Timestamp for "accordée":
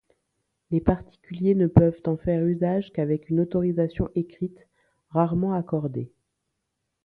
5.53-6.11